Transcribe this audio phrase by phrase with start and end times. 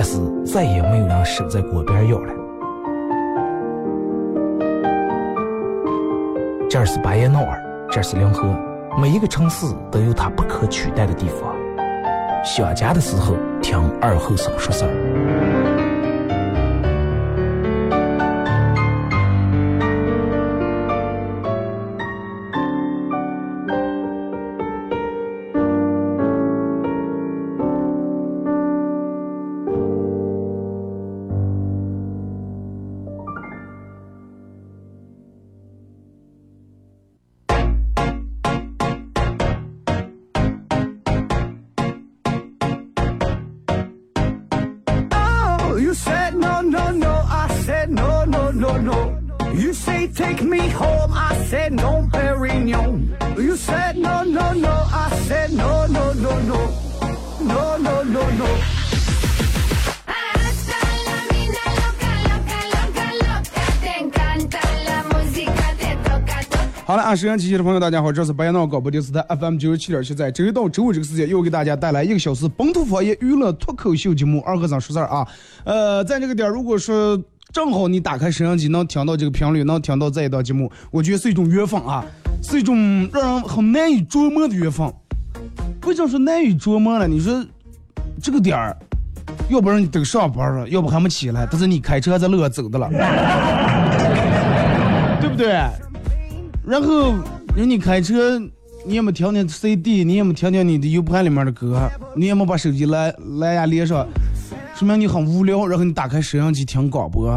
[0.00, 2.32] 但是再也没有人守在锅边要了。
[6.70, 7.60] 这是巴彦淖尔，
[7.90, 8.46] 这是临河，
[8.96, 11.52] 每一个城市都有它不可取代的地方。
[12.44, 15.37] 想家的时候，听二后生说事儿。
[66.88, 75.28] 好了，啊，收音机前的朋友，大家好，这是白彦淖广播电视台 FM 九十七点七，在周一到周五这个时间，又给大家带来一个小时本土方言娱乐脱口秀节目《二和尚说事儿》啊。
[75.64, 77.22] 呃，在这个点儿，如果说
[77.52, 82.02] 正好你打开收音机能听到这个频率，能听到这一档节目，我觉得是一种缘分啊，
[82.42, 82.74] 是一种
[83.12, 84.90] 让人很难以琢磨的缘分。
[85.84, 87.06] 为什么说难以琢磨呢？
[87.06, 87.44] 你说
[88.22, 88.74] 这个点儿，
[89.50, 92.88] 要不然你等上班了，要不还没起来，但是你开车在路上走的了，
[95.20, 95.54] 对不对？
[96.68, 97.14] 然后
[97.56, 98.38] 人你开车，
[98.84, 104.06] 你也没听听 CD，你也没听听你的 U 盘里面的歌，你也没把手机蓝蓝牙连上，
[104.74, 105.66] 说明你很无聊。
[105.66, 107.30] 然后你打开收音机听广播，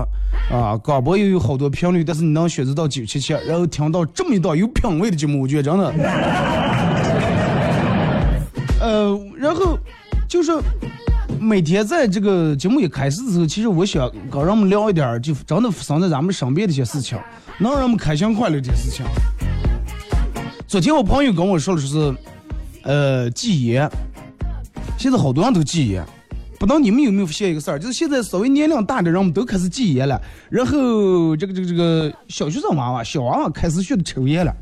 [0.52, 5.94] 啊，广播又有好多频率，但是你能选择到九七七，然后听到这么一档有品位的节目，我觉得真的，
[8.81, 9.80] 呃，然后
[10.28, 10.52] 就是
[11.40, 17.18] 每天在这个节目一开始的时候，其实我想跟人们聊一点，就真的发生在咱们身边的一些事情，
[17.59, 19.06] 能让人们开心快乐这些事情。
[20.68, 22.16] 昨天我朋友跟我说的是，
[22.84, 23.90] 呃，戒烟。
[24.97, 26.06] 现在好多人都戒烟，
[26.59, 34.54] 不知道你们有没有发现一个事儿，就是现在稍微年龄大的人们都开始戒烟了，然后这个这个这个小学生娃娃、小娃娃开始学的抽烟了，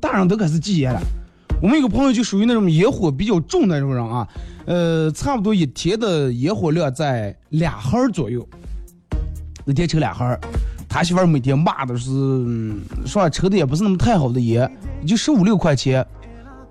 [0.00, 1.00] 大人都开始戒烟了。
[1.62, 4.26] 我们有个朋友就属于那种烟火比较重的那种人啊，
[4.66, 8.44] 呃，差不多一天的烟火量在俩盒儿左右，
[9.64, 10.40] 一天抽俩盒儿。
[10.88, 14.68] 他媳妇儿每天骂的是，嗯说抽的也不是那么太好的烟，
[15.06, 16.04] 就十五六块钱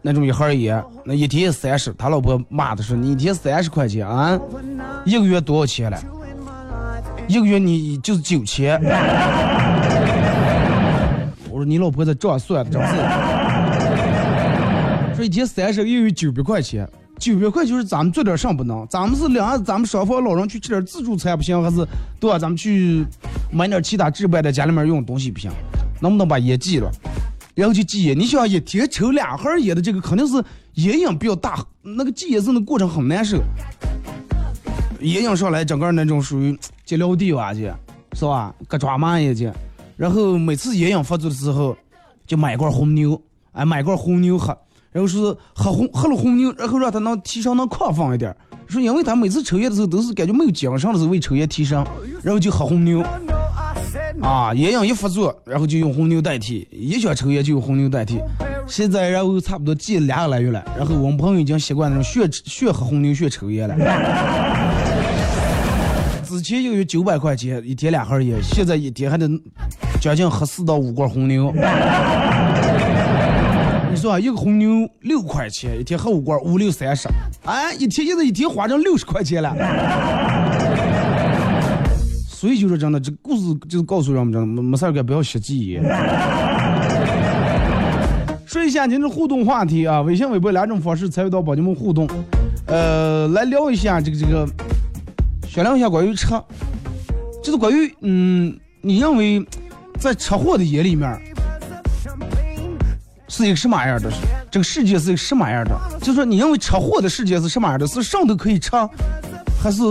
[0.02, 1.94] 那种一盒烟，那一天三十。
[1.94, 4.38] 他老婆骂的是你一天三十块钱啊，
[5.06, 5.98] 一个月多少钱了？
[7.30, 8.78] 一个月你就是九千。
[11.50, 12.94] 我说你老婆在这样算的，真是。
[15.22, 16.90] 说一天三十，又有九百块钱，
[17.20, 18.88] 九百块就是咱们做点啥不能？
[18.90, 21.88] 咱们是两，咱们双方老人去吃点自助餐不行，还是
[22.20, 22.40] 对吧？
[22.40, 23.06] 咱们去
[23.52, 25.52] 买点其他置办的家里面用的东西不行，
[26.02, 26.92] 能不能把烟戒了？
[27.54, 30.44] 然后就戒烟，你想一天抽两盒烟的这个肯定是
[30.76, 33.38] 烟瘾比较大，那个戒烟症的过程很难受。
[35.02, 37.72] 烟瘾上来，整个那种属于戒撂地哇去，
[38.14, 38.52] 是吧？
[38.68, 39.52] 搁抓嘛也去。
[39.98, 41.78] 然后每次烟瘾发作的时候，
[42.26, 43.22] 就买罐红牛，
[43.52, 44.58] 哎，买罐红牛喝，
[44.92, 45.18] 然后是
[45.54, 48.36] 喝红喝了红牛，然后让他能提神能亢奋一点。
[48.68, 51.78] 说因为他每次抽烟的时候都是感觉没有精神的时候为抽烟提神，
[52.24, 53.04] 然后就喝红牛。
[54.22, 58.20] 啊，烟瘾一发作，然后就用红牛代替，一想抽烟就用红牛代替。
[58.68, 63.76] 现在然后差不多戒两个来月了，然后我们朋友已经习惯那种血血喝红牛血抽烟了。
[66.24, 69.28] 之前一个月九百块钱一天两盒烟，现在一天还得
[70.00, 71.52] 将近喝四到五罐红牛。
[74.20, 77.08] 一个红牛六块钱，一天喝五罐，五六三十，
[77.46, 79.56] 哎，一天现在一天花成六十块钱了。
[82.28, 85.84] 所以就是真的，这故事就是告诉我们，真的没没事儿干不要吸戒烟。
[88.46, 92.10] 说一下您的互动话题啊，微信、微博两种方式参与到宝节目互动，
[92.66, 94.46] 呃，来聊一下这个这个，
[95.48, 96.44] 商量一下关于车，
[97.44, 99.46] 就是关于嗯，你认为
[100.00, 101.18] 在车祸的眼里面
[103.32, 104.12] 是一个什么样的？
[104.52, 105.72] 这个世界是一个什么样的？
[106.02, 107.88] 就说，你认为吃货的世界是什么样的？
[107.88, 108.72] 是上都可以吃，
[109.64, 109.82] 还是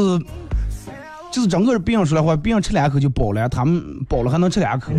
[1.32, 4.92] 就是整个别人说的话，别人吃两口就饱了，他们饱了还能吃两口？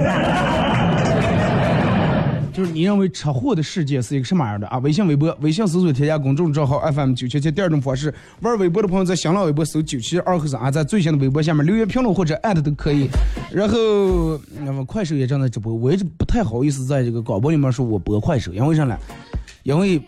[2.53, 4.77] 就是你认为车祸的世界是一个什么样的啊？
[4.79, 7.49] 微信、微博，微信搜索添加公众账号 FM 九七七。
[7.49, 13.09] 第二种方式，玩微博的朋友在新浪微博搜九七二和尚啊，在最新的微博下面留言评论或者艾特都可以。
[13.51, 18.97] 然后，那么快手也正在直播，我一直不太好意思在这个广播里面说我播快手，因为啥呢？
[19.63, 20.01] 因为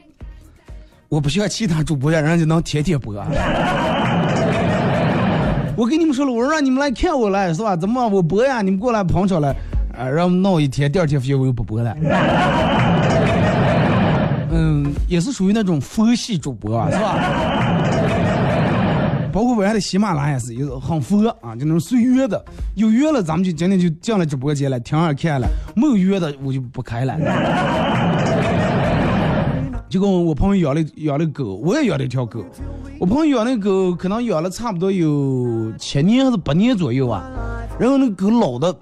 [1.07, 3.13] 我不像其他主播一样，人家能天天播。
[5.75, 7.75] 我跟你们说了，我让你们来看我来，是吧？
[7.75, 8.61] 怎么我播呀？
[8.61, 9.55] 你们过来捧场来。
[9.97, 11.95] 啊，然后闹一天，第二天发现我又不播了。
[14.51, 17.17] 嗯，也是属于那种佛系主播，啊，是吧？
[19.33, 22.43] 包括我还的喜马拉雅是，也是很佛啊，就那种随约的。
[22.75, 27.15] 有约了，咱们就今天就进了直播间了，听着看了；没有约的，我就不开了。
[29.89, 32.43] 就跟我朋友养了养了狗，我也养了一条狗。
[32.99, 37.23] 我朋友养那狗可能养了差不多有七年还是八年左右啊，
[37.79, 38.75] 然后那狗老的。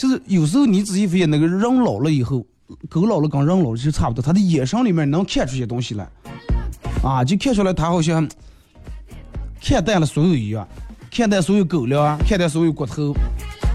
[0.00, 2.42] 就是有时候你仔细发现，那个人老了以后，
[2.88, 6.08] 狗老了跟人老了就差不多，他的眼神里面能看出些东西来，
[7.04, 8.26] 啊，就看出来他好像
[9.60, 10.66] 看淡了所有一样，
[11.10, 13.14] 看淡所有狗粮，看淡所有骨头，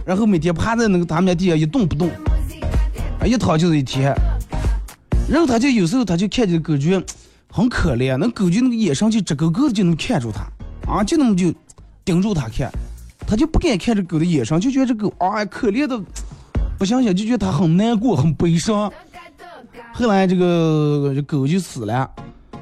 [0.03, 2.09] 然后每天趴在那个他们家地下一动不动，
[3.19, 4.11] 啊，一躺就是一天，
[5.29, 7.05] 然后他就有时候他就看见狗觉得
[7.51, 11.53] 很可怜，那狗就那个眼神就直勾勾的就能看住他，啊，就那么就
[12.03, 12.71] 盯住他看。
[13.27, 15.99] 他就不敢看这狗的眼神，就觉得这狗啊可怜的
[16.77, 18.91] 不想想，就觉得它很难过、很悲伤。
[19.93, 22.09] 后来这个这狗就死了，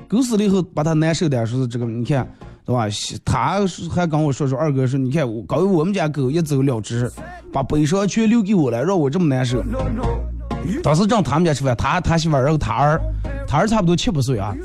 [0.08, 2.28] 狗死了以后把他难受的说是这个，你看，
[2.64, 2.88] 对吧？
[3.26, 7.12] 他还跟我说说，二哥说，你看，刚我们家狗一走了之，
[7.52, 9.64] 把悲伤全留给我了，让我这么难受。
[10.82, 13.02] 当时正他们家吃饭，他他媳妇儿然后他儿，
[13.48, 14.56] 他儿差不多七八岁啊。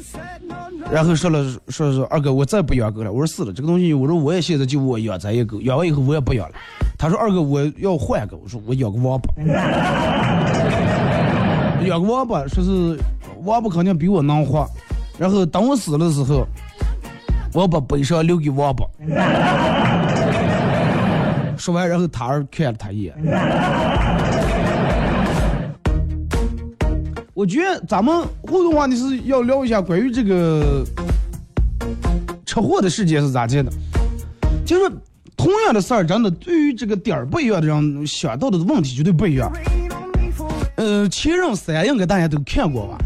[0.90, 3.12] 然后说了说说二哥，我再不养狗了。
[3.12, 6.55] 我说是了，这个东西，我说我也现在就我养咱一狗，养完以后我也不养了。
[6.99, 8.34] 他说二哥，我要换个。
[8.36, 9.31] 我说我养个王八，
[11.84, 12.98] 养个王八，说是
[13.44, 14.67] 王八肯定比我能活。
[15.19, 16.46] 然后等我死的时候，
[17.53, 18.86] 我把悲伤留给王八。
[21.58, 23.15] 说完，然后他儿看了他一眼。
[27.38, 30.84] 我觉得咱们互动话题是要聊一下关于这个
[32.44, 33.70] 车祸的事件是咋见的，
[34.66, 34.90] 就是
[35.36, 39.52] 同样的事儿，真的对于这个点儿不一样的人想到的问题绝对不一样。
[40.78, 42.98] 呃，前任三应该大家都看过吧？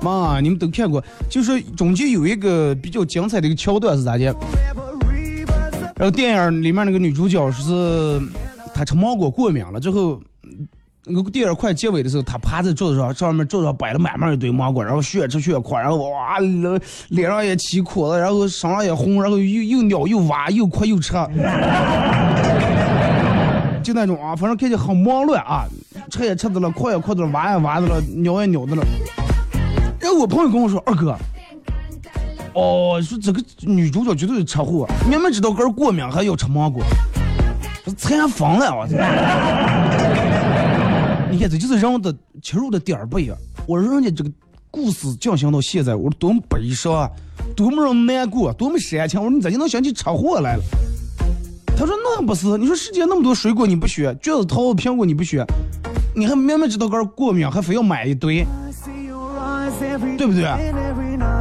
[0.00, 4.24] 妈，你们都看过，就是中间有一个比较精彩的一个桥段是咋的？
[5.94, 8.18] 然后电影里面那个女主角是
[8.72, 10.18] 她吃芒果过敏了之后。
[11.08, 16.38] 那个电影快结尾的时候，他趴在桌子上，上面桌子上摆了满满一堆芒果，然后血吃血哭，然后哇，
[17.08, 21.14] 脸上也起哭了，然后身上也红，然后又又尿又挖又哭又吃，
[23.82, 25.64] 就那种啊，反正看起来很忙乱啊，
[26.10, 28.84] 吃也吃的了，哭也哭的了，挖也挖的了，尿也尿的了。
[30.00, 31.16] 然后我朋友跟我说：“二哥，
[32.54, 36.82] 哦，说这个女主角绝对是车祸，明明知道个儿过敏还要吃芒果，
[37.96, 38.96] 馋疯了我操！”
[41.30, 43.36] 你看，这就是人的切入的点儿不一样。
[43.66, 44.30] 我说人家这个
[44.70, 47.10] 故事进行到现在，我多么悲伤啊，
[47.54, 49.20] 多么让难过，多么煽情。
[49.20, 50.62] 我说你咋就能想起车祸来了？
[51.76, 55.44] 他说那不是，你说世界那么多水果你不选，橘子、桃子、苹果你不选，
[56.14, 58.44] 你还明明知道个儿过敏，还非要买一堆，
[60.16, 60.44] 对不对？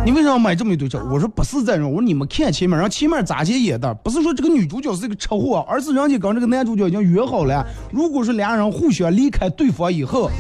[0.08, 1.06] 你为什么要买这么一堆车？
[1.12, 10.32] 我说不是这种，我说你们看前面，然后前面咋接演的，不是说这个女主角是一个车祸，而是人家跟这个男主角已经约好了，如果是俩人互相离开对方以后，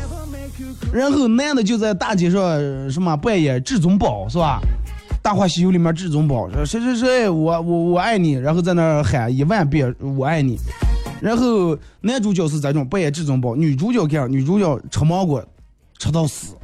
[0.93, 4.61] 然后男的就在大街上呃什么扮演至尊宝是吧？
[5.21, 10.57] 大话西游里面至尊宝说谁谁谁我我我爱你，然后在那儿喊一万遍我爱你，
[11.19, 15.43] 然后男主角是这种扮演至尊宝，女主角干女主角吃芒果
[15.99, 16.55] 吃到死。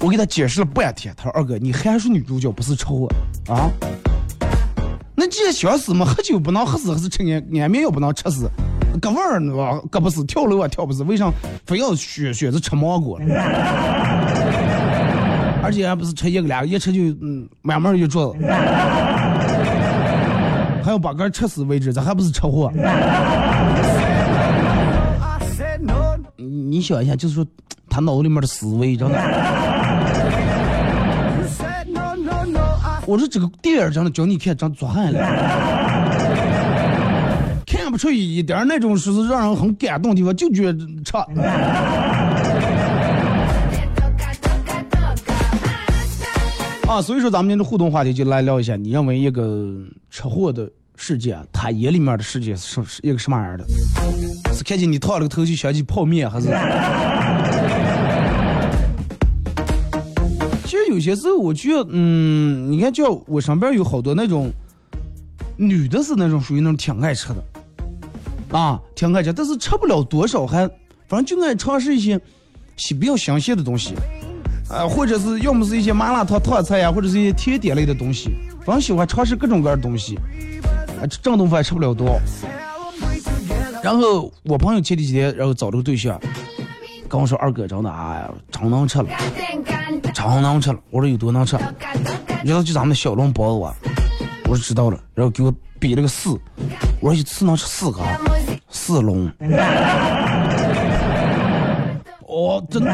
[0.00, 3.70] 我给他解释了半天，他说二哥你还是女主角不是臭啊啊？
[5.14, 8.50] 那既然想死嘛，喝酒不能喝死，还是吃安安眠药不能吃死？
[9.00, 9.78] 搁味儿呢吧？
[9.90, 11.30] 搁不死，跳楼啊跳不死，为啥
[11.66, 13.20] 非要选选择吃芒果？
[15.62, 18.34] 而且还不是吃一个两个，一吃就嗯慢慢就做，
[20.82, 22.88] 还要把个吃死为止，这还不是车祸？I
[25.54, 26.16] said no.
[26.36, 27.46] 你你想一下，就是说
[27.90, 29.69] 他脑子里面的思维，真的。
[33.06, 35.20] 我说这个电影真的叫你看真作汗了，
[37.66, 41.26] 看不出一点那种是让人很感动的地方，就觉得差。
[46.86, 49.72] 啊，所以说咱们今天的互动话题就来聊一下，你认为一个
[50.10, 53.64] 车祸的世界，他眼里面的世界是是一个什么样的？
[54.52, 56.48] 是看见你烫了个头就想起泡面，还是？
[60.90, 64.50] 有些时候，我觉得，嗯，你看，就我身边有好多那种
[65.56, 70.68] 女的，是那种属于那种挺爱吃的，啊，挺爱吃，但是吃不了多少，还
[71.08, 72.20] 反正就爱尝试一些
[72.76, 73.94] 些比较新鲜的东西，
[74.68, 78.30] 啊，或者是要么是一些麻辣烫烫菜呀，或者是一些甜点类的东西，
[78.64, 80.16] 反正喜欢尝试各种各样的东西，
[81.00, 82.20] 啊，正东饭吃不了多。
[83.82, 86.20] 然后我朋友前几天，然后找了个对象，
[87.10, 89.06] 跟我说二哥真的，哎呀，真能吃了。
[90.14, 90.78] 真能吃了。
[90.90, 91.58] 我说有多能吃？
[92.40, 93.74] 你知道就咱们小笼包子啊？
[94.44, 96.30] 我说知道了，然后给我比了个四，
[97.00, 98.00] 我说一次能吃四个，
[98.68, 99.28] 四笼。
[102.28, 102.92] 哦，真的。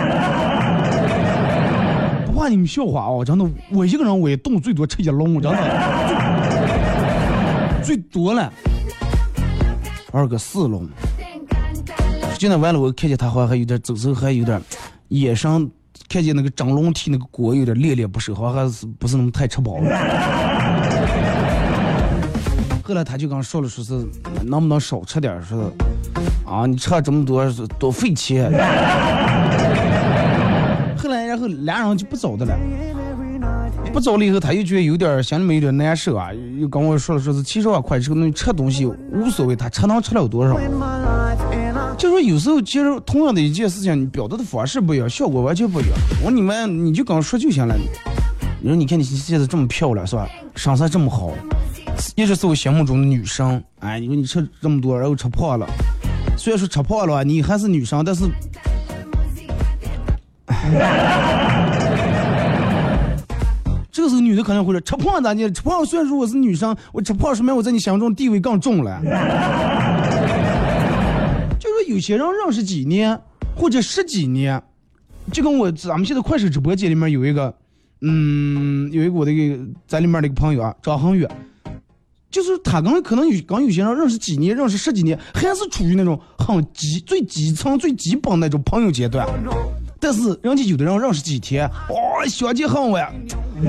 [2.25, 5.59] 不怕你们笑话哦，真的，我一个人我也动最多吃一笼，真的，
[7.83, 8.51] 最多了。
[10.11, 10.89] 二哥四笼，
[12.39, 14.61] 就那完了，我看见他好像还有点走时候还有点
[15.09, 15.71] 眼神，
[16.09, 19.89] 看见那个蒸笼屉那个锅有点恋恋不舍，好像还是不是那么太吃饱了。
[22.83, 24.07] 后来他就跟说了，说是
[24.45, 25.65] 能不能少吃点，说是
[26.45, 28.53] 啊，你吃了这么多多费钱。
[30.99, 32.55] 后来然后俩人就不走的了。
[33.93, 36.29] 不走了以后，他又觉得有点心里面有点难受啊，
[36.59, 40.55] 又跟我说了，说是七十万块这个东西吃东西无所谓，他吃能吃了多少？
[41.99, 45.93] 就说有时候其实同样的一件事情，你表达的方式不一样，效果完全不一样。
[46.23, 47.75] 我你们你就跟我说就行了。
[48.61, 50.29] 你说你看你现在这么漂亮是吧？
[50.55, 51.31] 身材这么好，
[52.15, 53.63] 一直是我心目中的女生。
[53.81, 55.67] 哎，你说你吃这么多，然后吃胖了，
[56.37, 58.25] 虽然说吃胖了，你还是女生，但是。
[63.91, 65.51] 这个时候女的可能会说：“吃胖咋的？
[65.51, 69.01] 吃胖虽然说我是女生，我吃胖说明我在你心中地位更重了。”
[71.87, 73.19] 有些人认识几年
[73.57, 74.63] 或者十几年，
[75.33, 77.55] 就跟我咱们现在快手直播间里面有一个，
[78.03, 81.27] 嗯，有一个我的一个在里面的一个朋友啊，张恒宇，
[82.31, 89.27] 就是他跟可能有跟有些人认识几年，认识十几年，还是处于那种很基最基层最基本那种朋友阶段。
[89.99, 93.11] 但是人家有的人认识几天，哇、相见恨晚，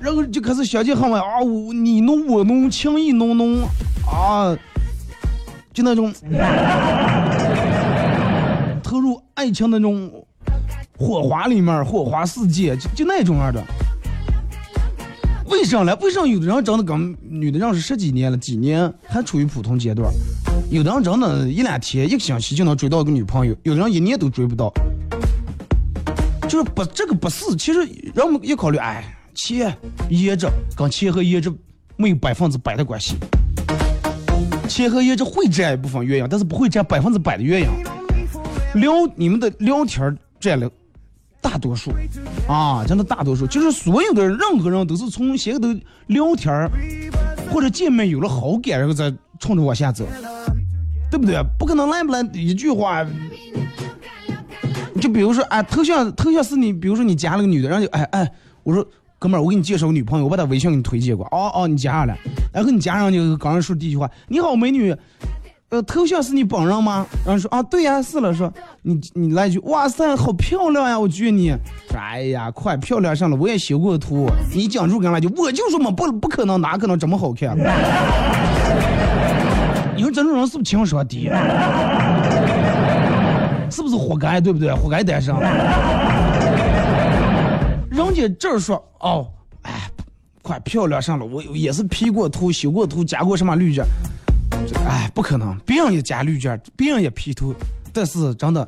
[0.00, 3.62] 然后就开始相见恨晚啊，我你侬我侬，情意浓浓
[4.04, 4.56] 啊，
[5.78, 6.12] 就那种
[8.82, 10.10] 投入爱情那种
[10.98, 13.62] 火花里面，火花世界，就就那种样的。
[15.46, 15.96] 为啥呢？
[16.00, 20.12] 为啥有的人真的跟女的认识十几年了，几年还处于普通阶段？
[20.68, 24.72] 有的人真的一两天、一个星期就能追到个女朋友，有的人一年都追不到。
[26.48, 27.54] 就是不，这个不是。
[27.54, 29.72] 其实让我们一考虑，哎，钱、
[30.10, 31.52] 颜值跟钱和颜值
[31.94, 33.14] 没有百分之百的关系。
[34.68, 37.68] 钱和颜值会占一部分鸳鸯，但是不会占百分之百的鸳鸯。
[38.78, 40.70] 聊你们的聊天占了
[41.40, 41.90] 大多数
[42.46, 45.68] 啊，真的大多数，就是所有的任何人都是从先头
[46.08, 46.52] 聊天
[47.50, 50.06] 或者见面有了好感，然后再冲着往下走，
[51.10, 51.42] 对不对？
[51.58, 53.06] 不可能来不来一句话。
[55.00, 58.32] 就比如说，哎，头像头像是你，比如说你加了个女的，然后就哎哎，
[58.64, 58.84] 我说
[59.18, 61.26] 哥们儿，我给你介绍个女朋友，我把她微信给你推荐过。
[61.32, 62.14] 哦哦，你加上了，
[62.52, 64.94] 然后你加上就刚才说第一句话，你好美女，
[65.70, 67.04] 呃，头像是你本人吗？
[67.26, 68.32] 然后说啊，对呀，是了。
[68.32, 71.52] 说你你来一句，哇塞，好漂亮呀，我觉得你。
[71.96, 74.30] 哎呀，快漂亮上了，我也修过图。
[74.54, 77.56] 你讲出跟来就，我就说嘛，不不可能，哪可能这么好看？
[79.96, 81.28] 你说这种人是不是情商低？
[83.70, 84.40] 是不是活该？
[84.40, 84.72] 对不对？
[84.72, 85.34] 活该单身。
[88.06, 89.28] 人家这儿说哦，
[89.62, 89.90] 哎，
[90.42, 93.82] 快漂亮上了，我也是 P 过图、修过图、加过什么滤镜。
[94.86, 97.54] 哎，不可能，别人也加滤镜，别人也 P 图，
[97.92, 98.66] 但是真的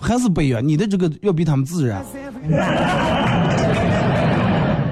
[0.00, 2.04] 还是不一样，你的这个要比他们自然。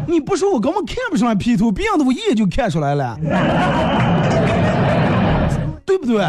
[0.07, 3.19] 你不说我根本看不出来 P 图，别人的我一眼就看出来了，
[5.85, 6.25] 对不对？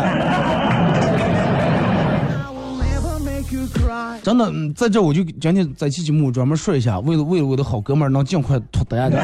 [4.25, 9.19] 真的，在这我就今天在期节目专门说一下，为了为了我的好哥们儿能尽快脱单，的。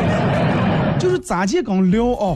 [0.98, 2.34] 就是咋接刚聊哦，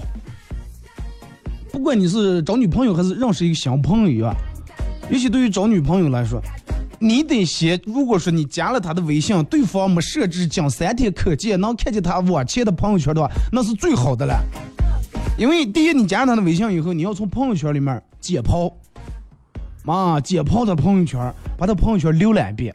[1.73, 4.35] 不管你是找女朋友还是认识一个新朋友啊，
[5.09, 6.39] 尤其对于找女朋友来说，
[6.99, 14.39] 你得先，如果说你加了他的微信，对方没设置仅三天可见，能看见他往前的朋友圈的话，那是最好的了。
[15.39, 18.71] 因为第一，你加上他的微信以后，你要从朋友圈里面解剖。
[19.89, 22.75] 啊，解剖他朋友圈，把他朋友圈浏览一遍，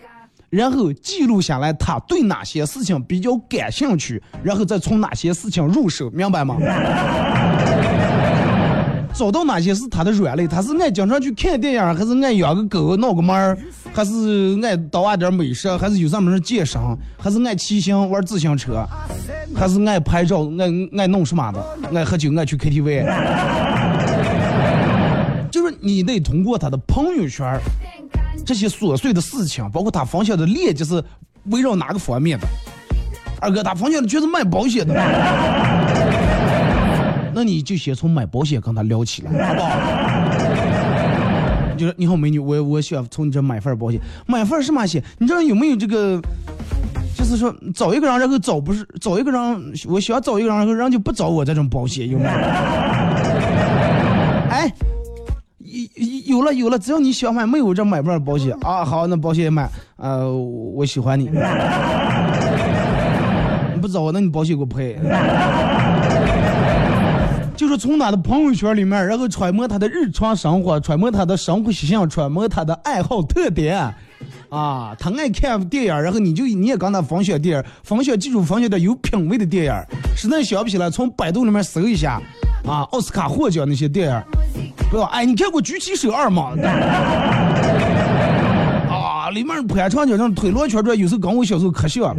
[0.49, 6.57] 然后记录下来他对哪些事情比较感兴趣，然后再从哪些事情入手，明白吗？
[9.13, 13.55] 找到哪些是他的软肋，他是爱经常去看电影，还是爱养个狗闹个猫儿，
[13.93, 16.81] 还是爱捣啊点美食，还是有啥么事健身，
[17.19, 18.83] 还是爱骑行玩自行车，
[19.55, 20.65] 还是爱拍照，爱
[20.97, 23.05] 爱弄什么的，爱喝酒，爱去 KTV。
[25.53, 27.59] 就是你得通过他的朋友圈
[28.43, 31.03] 这些琐碎的事情，包括他分享的链接是
[31.51, 32.47] 围绕哪个方面的。
[33.39, 34.95] 二哥，他分享的全是卖保险的，
[37.35, 39.69] 那你就先从买保险跟他聊起来，好不好？
[41.77, 45.03] 就是你好，美女，我我想从你这买份保险，买份什么险？
[45.19, 46.19] 你知道有没有这个？
[47.15, 52.29] 就是说找一个人，然后找不是找一个人，我想找一个人，然后人就不找我这种保险，有没有？
[54.49, 54.67] 哎，
[56.33, 58.83] 有了有了，只要你想买，没有这买不了保险啊。
[58.83, 61.37] 好，那保险也买，呃，我喜欢你，你
[63.79, 64.97] 不找我，那你保险给我赔。
[67.55, 73.77] 就是从他的朋友圈里面，然后揣摩他的日常生活，揣摩他的生活习性，揣摩他的爱好特点，
[74.49, 79.73] 啊，他爱看电影，然后你就你也跟他分享电影，分享记住分享点有品位的电影，
[80.17, 82.19] 实在想不起来，从百度里面搜一下，
[82.65, 84.23] 啊，奥斯卡获奖那些电影，
[84.89, 86.53] 不要，哎，你看过《举起手二》吗？
[88.89, 92.15] 啊，里面潘长江这种推罗圈转，有时候跟我小时候可像，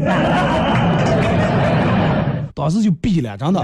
[2.54, 3.62] 当时就毙了，真的。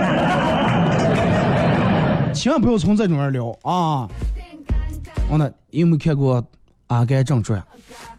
[2.33, 4.09] 千万不要从这种人聊啊！
[5.29, 6.40] 完了，有没有看过
[6.87, 7.61] 《阿甘正传》？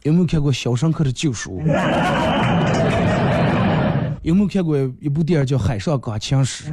[0.04, 1.60] 有没有看过《肖申克的救赎》？
[4.22, 6.72] 有没有看过一部电影叫《海上钢琴师》？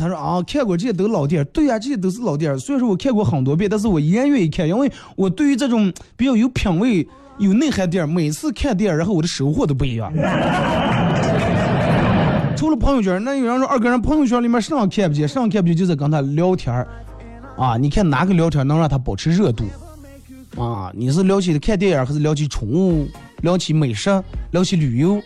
[0.00, 1.48] 他说啊，看过这些都老电影。
[1.52, 2.58] 对呀、这些都是老电影。
[2.58, 7.06] 虽然说我看过很多遍，但是我依然愿意看，因为我对于这种比较有品位、
[7.38, 10.10] 有内涵电影，每次看电影，然后我的收获都不一样。
[12.56, 16.88] 除了朋友圈，那有人说二哥人朋友圈里面上看不见，上看不见就是跟他聊天儿
[17.56, 17.76] 啊。
[17.76, 19.64] 你看哪个聊天能让他保持热度
[20.56, 20.90] 啊？
[20.94, 23.06] 你是聊起看电影，还是聊起宠物，
[23.42, 24.10] 聊起美食，
[24.50, 25.20] 聊起旅游？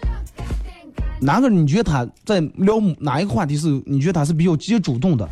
[1.25, 5.27] 哪个你觉得他在聊哪一个话题是你觉得他是比较积极主动的，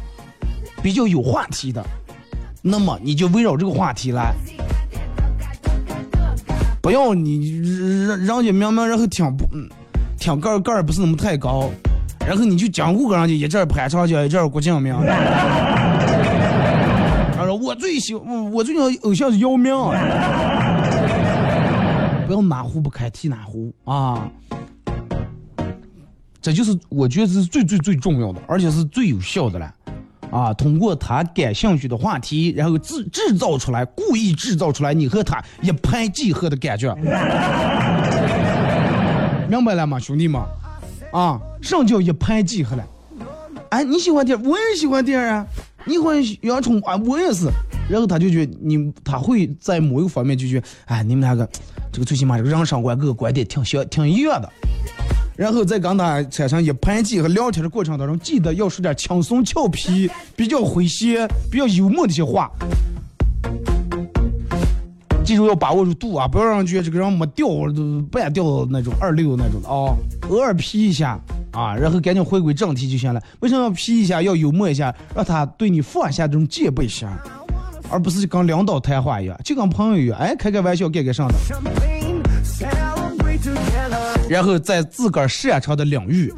[0.82, 1.84] 比较有话题的？
[2.62, 4.32] 那么你就围绕这个话题来，
[6.80, 7.60] 不要你
[8.06, 9.68] 让让人家明明然后挺不嗯
[10.18, 11.68] 挺个儿个儿不是那么太高，
[12.26, 14.94] 然后你就讲故个人家一阵儿潘长江，一阵郭敬明。
[17.36, 19.74] 他说我最喜我我最喜欢偶像是姚明，
[22.26, 24.26] 不要哪壶不开提哪壶啊。
[26.42, 29.74] 这就是我觉得是最最最重要的，而且是最有效的了。
[30.30, 36.92] 啊，通过他感兴趣的话题，然后制制造出来，故意制造出来你和他一拍即合的感觉，
[39.48, 40.40] 明白了吗，兄弟们？
[41.12, 42.84] 啊，什么叫一拍即合了？
[43.68, 45.46] 哎，你喜欢电，我也喜欢电影啊。
[45.84, 47.48] 你喜欢洋葱啊，我也是。
[47.90, 51.46] 然后他就觉得你，他会在某一个方面就觉得，哎，你们两个
[51.92, 54.50] 这个最起码这个人生观、各个观点挺相挺一样的。
[55.36, 62.50] 然后再跟他产生一拍即合聊天的过程当中，记得要说点轻松俏皮、比较诙谐、比较幽默的一些话。
[65.24, 69.94] 记住要把握住度啊，不要让人觉得这个人没掉都半掉那种二六那种的啊、
[70.28, 71.18] 偶尔 P 一下
[71.52, 73.22] 啊，然后赶紧回归正题就行了。
[73.38, 77.06] 为什么要 P 一下，要幽默一下，让他对你放下这种戒备心，
[77.88, 81.34] 而不是跟领导谈话一样，就跟朋友一样，哎，开开玩笑，干干上的。
[84.32, 86.32] 然后在自个儿擅长的领域，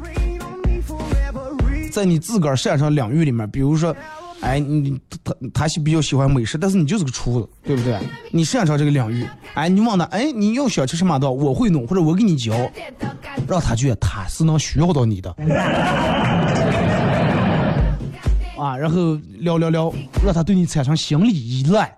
[1.93, 3.95] 在你自个儿擅长领域里面，比如说，
[4.41, 7.97] 哎，你他他是比较喜欢美食，但是你就是个厨子，对不对？
[8.31, 12.53] 你擅长这个领域，哎，你问他，哎，你要想吃什么的，我会弄，或者我给你教，
[13.47, 15.33] 让他觉得他是能需要到你的。
[18.59, 19.89] 啊，然后聊聊聊，
[20.21, 21.97] 让他对你产生心理依赖，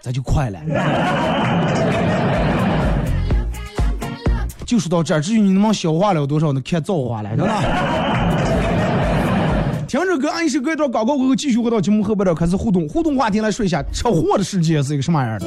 [0.00, 0.58] 咱就快了。
[4.70, 6.60] 就说到这儿，至于你能不能消化了多少呢？
[6.64, 7.52] 看造化了，真的。
[9.88, 12.88] 听着歌，按一首歌一段广告过后，继续回到节目后边的开始互动。
[12.88, 15.46] 互动话题来说一下，车祸的世界是一个什么样的？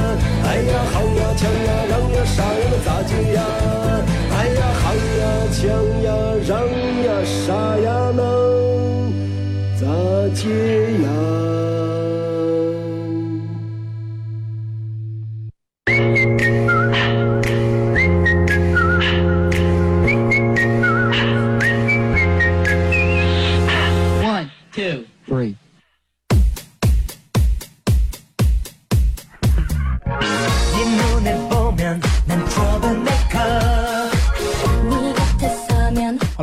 [0.51, 3.39] 哎呀好呀抢呀让呀啥呀嘛咋接呀
[4.35, 5.63] 哎呀好呀抢
[6.03, 6.11] 呀
[6.45, 6.51] 让
[7.05, 8.19] 呀啥呀能
[9.79, 9.87] 咋
[10.35, 10.43] 接
[11.03, 11.07] 呀？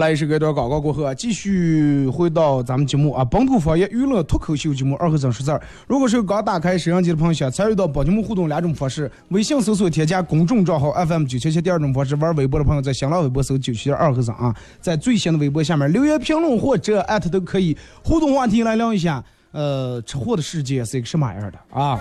[0.08, 5.60] 来，是隔一段广告过后啊，继续回到咱们节目啊，本土方言娱乐脱口秀节目二和尚说事儿。
[5.86, 17.76] 如果是刚打开摄像机的朋友，想参与到本节目互动两种方式：微信搜索添加公众账号 FM 九七七；第二种方式，玩微博的朋友在新浪微博搜九七二和尚啊，在最新的微博下面留言评论或者艾特都可以。
[18.02, 22.00] 互动话题来聊一下，呃，吃货的世界是一个什么样的啊？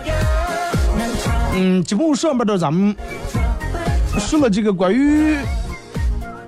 [1.55, 2.95] 嗯，节目上边的咱们
[4.17, 5.35] 说了这个关于。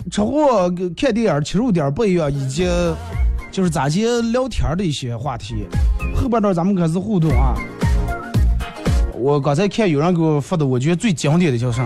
[0.09, 2.67] 车祸、看电影、切入点不一样，以及
[3.51, 5.67] 就是咋接聊天的一些话题。
[6.15, 7.55] 后半段咱们开始互动啊！
[9.13, 11.85] 我刚才看有人给我发的，我觉得最经典的叫啥？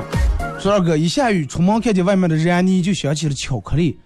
[0.60, 4.00] 说二哥一下雨出门看见外面的人泥，就想起了巧克力。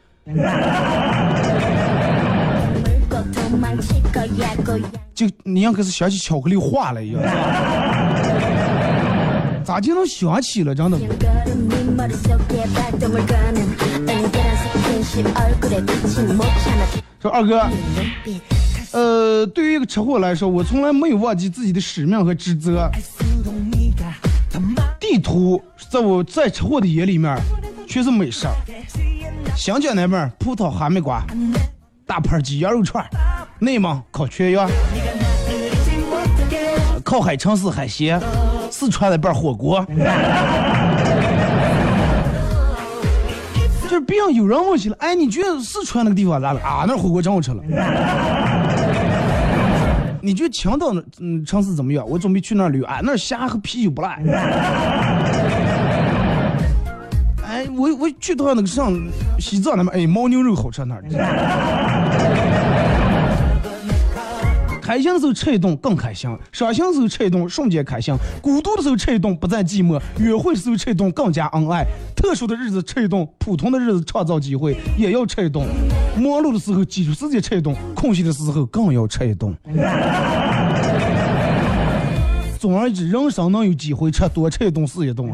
[5.13, 7.21] 就你应该是想起巧克力化了一样。
[9.63, 10.73] 咋就能想起了？
[10.73, 10.97] 真的。
[17.19, 17.61] 说二哥，
[18.91, 22.89] 呃，对于一个吃货来说，我从来没有忘记自己的使命和职责。
[24.99, 27.37] 地图在我在吃货的眼里面
[27.87, 28.47] 全是美食，
[29.55, 31.25] 新疆那边葡萄哈密瓜、
[32.05, 33.03] 大盘鸡、羊肉串；
[33.59, 34.69] 内蒙烤全羊，
[37.03, 38.19] 靠海城市海鲜；
[38.69, 39.85] 四川那边火锅。
[44.07, 46.61] 别人有人问起了，哎，你觉得四川那个地方咋了？
[46.61, 47.61] 啊，那火锅真好吃了。
[50.21, 52.07] 你觉得青岛那嗯城市怎么样？
[52.09, 54.21] 我准备去那儿旅游，哎，那虾和啤酒不赖。
[57.45, 58.91] 哎，我我去趟那个上
[59.39, 61.03] 西藏那边，哎，牦牛肉好吃那儿。
[64.87, 75.67] 开心的时候吃一顿更开心，伤心的时候吃一顿瞬间开心，孤独的时候吃一顿不再寂寞，约会的时候吃一顿更加恩爱，特殊的日子吃一顿，普通的日子创造机会也要吃一顿，
[76.15, 79.53] 忙碌的时候挤出时间吃一顿，空闲的时候更要吃一顿。
[82.57, 85.29] 总而言之，人生能有机会吃，多吃一顿是一顿。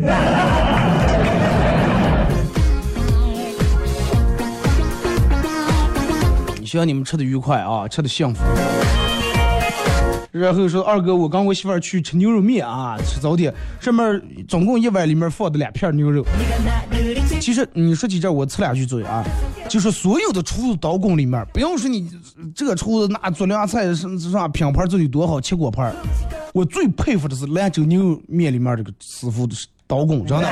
[6.65, 8.41] 希望你们吃的愉快啊，吃的幸福。
[10.33, 16.25] 然后说二哥，我跟我媳妇儿去吃牛肉面啊，吃早点，上面总共一碗里面放的两片牛肉。
[17.39, 19.23] 其实你说起这，我吃两句嘴啊，
[19.69, 22.09] 就是所有的厨子刀工里面，不用说你
[22.55, 25.93] 这个厨子那做凉菜是是啥品牌做的多好，切果盘
[26.51, 30.47] 我最佩服的是兰州牛肉面里面这个师傅的刀工，真的，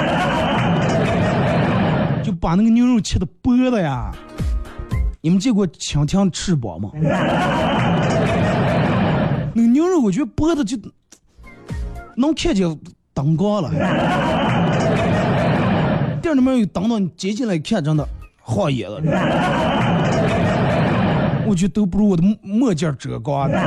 [2.24, 4.12] 就把那个牛肉切的薄的呀。
[5.24, 6.90] 你们见过蜻蜓翅膀吗？
[9.54, 10.78] 那个牛肉，我觉得剥的就
[12.16, 12.80] 能看见
[13.14, 13.70] 灯光了。
[16.22, 18.08] 店里面有灯光，你接进来看，真的
[18.42, 19.02] 晃眼了。
[21.46, 23.58] 我觉得都不如我的墨镜遮光的。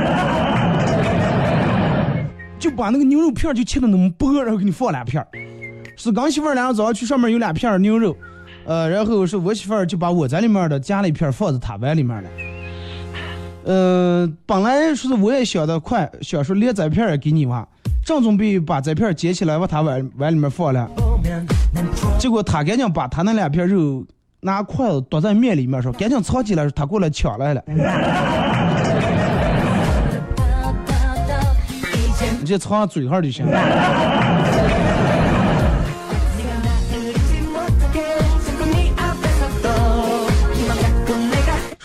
[2.57, 5.23] 就把那个牛肉片就切的那么薄，然后给你放两片
[5.95, 8.15] 是刚媳妇儿俩早上去上面有两片牛肉，
[8.65, 12.29] 呃，然后是我媳妇儿就把我在里面的夹了一片放在她碗里面了。
[13.65, 17.67] 呃，本来说是我也想的快，想说连这片也给你吧，
[18.05, 20.87] 正准备把这片捡起来往他碗碗里面放了，
[22.19, 24.05] 结果他赶紧把他那两片肉
[24.39, 27.63] 拿筷子剁在面里面说，赶紧藏起来，他过来抢来了。
[32.39, 33.43] 你就藏嘴上就行。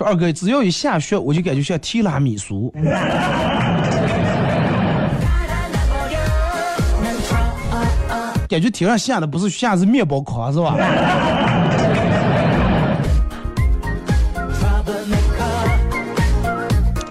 [0.04, 2.72] 二哥，只要一下雪，我就感觉像提拉米苏，
[8.48, 10.76] 感觉天上下的不是雪，是面包糠，是吧？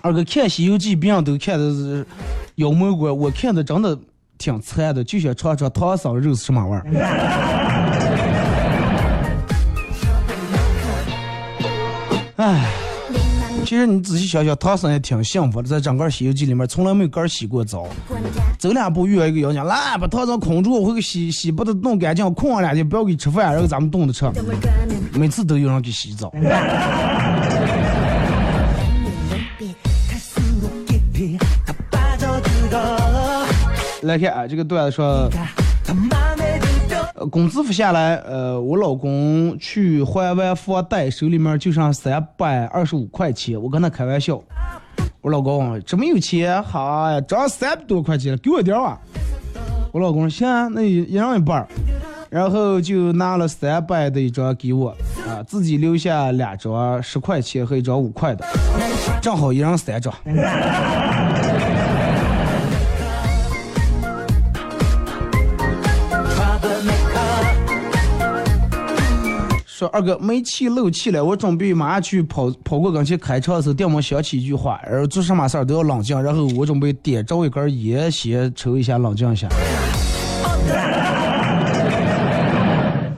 [0.02, 2.06] 二哥看《西游记》，别人都看的是
[2.56, 3.98] 妖魔鬼，我看的真的
[4.38, 6.84] 挺惨的，就想尝尝唐僧肉是什么味儿。
[12.38, 12.79] 哎。
[13.66, 17.88] 其实你仔细想想，唐僧也挺幸福的，在整个《西游记》里面从来没有个儿洗过澡。
[18.58, 24.26] 走两步遇到一个妖精，来把唐僧捆住，我会给洗洗，把他弄干净，困上两天，不要给吃饭，然后咱们冻着吃。
[25.14, 26.34] 每次都有人给洗澡。
[34.02, 35.30] 来看啊，这个段子说，
[37.28, 43.62] 工资付下来，呃，我老公去还完房贷，手里面就剩三百二十五块钱。
[43.62, 44.42] 我跟他开玩笑，
[45.22, 48.98] 我老公这么有钱，好呀，涨三百多块钱了，给我点儿啊。
[49.92, 51.68] 我老公说行，那一人一半，
[52.30, 54.90] 然后就拿了三百的一张给我，
[55.28, 58.46] 啊，自己留下两张十块钱和一张五块的，
[59.22, 60.14] 正好一人三张。
[69.80, 79.48] 说二哥煤气漏气了，我准备马上去跑跑过跟前开车的时候，电门响起一句话，然后做什么事儿都要冷静，然后我准备点着一根烟先抽一下，冷静一下。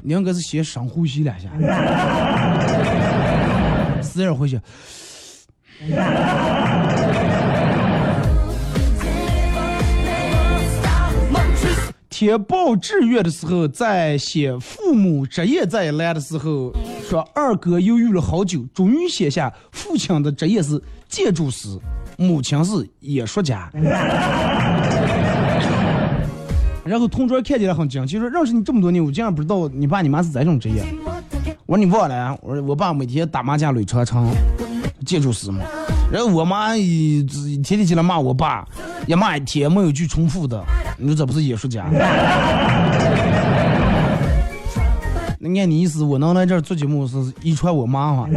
[0.03, 1.49] 你应该是先深呼吸两下，
[3.99, 4.61] 死人回去。
[12.21, 16.71] 填报志愿的时候，在写父母职业这一栏的时候，
[17.09, 20.79] 说二哥犹豫了好久，终于写下父亲的职业是
[21.09, 21.67] 建筑师，
[22.19, 23.67] 母亲是演说家。
[26.85, 30.83] 然后同桌看起来很惊奇，说认识你这么多年，我竟然不知道你爸你妈是这种职业。
[31.65, 32.37] 我说你忘了？
[32.43, 34.31] 我说我爸每天打麻将垒长城，
[35.07, 35.65] 建筑师嘛。
[36.11, 37.23] 然后我妈一
[37.63, 38.67] 天天起来骂我爸，
[39.07, 40.61] 也骂一天，没有句重复的。
[40.97, 41.85] 你说这不是艺术家？
[45.39, 48.27] 那按你意思，我能来这儿做节目是遗传我妈吗？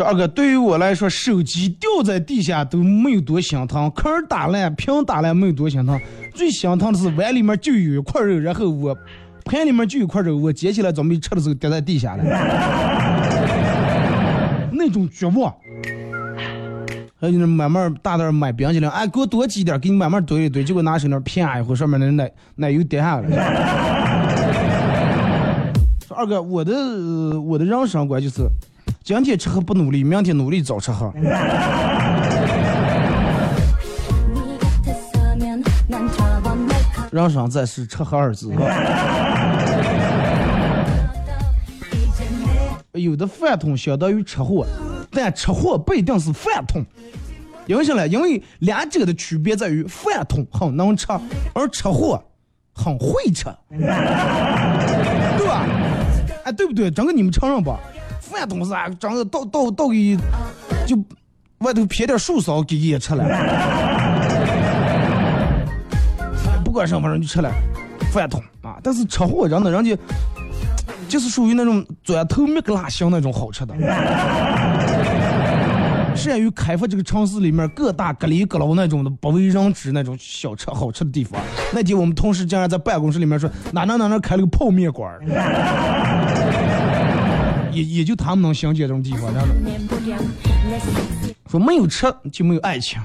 [0.00, 6.00] 说二哥，对于我来说，手机掉在地下都没有多心疼，坑打烂、屏打烂没有多心疼，
[6.32, 8.96] 最心疼的是碗里面就有一块肉，然后我
[9.44, 12.24] 盘里面就有一块肉，我捡起来准备吃的时候掉在地下了，
[14.72, 15.54] 那种绝望。
[17.20, 23.36] 还有就是慢慢大袋买冰淇淋，哎，给我多挤点，给你慢慢堆一堆，结果拿手那啪一会，上面那奶奶油跌下来了。
[26.08, 28.48] 说二哥，我的我的人生观就是，
[29.02, 31.10] 今天吃喝不努力，明天努力早吃喝。
[37.10, 38.52] 人生在世，吃喝二字。
[42.92, 44.66] 有的饭桶相当于吃货，
[45.10, 46.84] 但吃货不一定是饭桶。
[47.66, 48.06] 因为啥呢？
[48.06, 51.06] 因为两者的区别在于，饭桶很能吃，
[51.54, 52.22] 而吃货
[52.74, 53.86] 很会吃，对
[55.46, 55.66] 吧？
[56.44, 56.90] 哎，对不对？
[56.90, 57.74] 整个你们承认不？
[58.30, 60.16] 饭桶是啊，整个倒倒倒给
[60.86, 60.96] 就
[61.58, 63.24] 外头撇点树梢给也吃了，
[66.64, 67.50] 不管什么人就吃了
[68.12, 68.78] 饭桶啊。
[68.82, 69.98] 但是吃货真的，人家
[71.08, 73.74] 就是属于那种钻头灭个拉香那种好吃的。
[76.14, 81.40] 善于开发这个城市里面各大各里各楼那种的不为人知那种小吃好吃的地方。
[81.72, 85.18] 那天我们同事竟然在办公室里面说哪哪哪哪开了个泡面馆，
[87.72, 89.44] 也也就他们能想起这种地方，真的。
[91.50, 93.00] 说没有吃就没有爱情，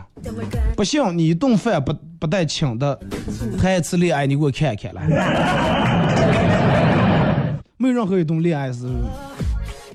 [0.76, 3.00] 不信，你一顿饭不不带请的，
[3.60, 5.08] 谈一次恋爱你给我看一看来。
[7.78, 8.88] 没有任何一顿恋爱是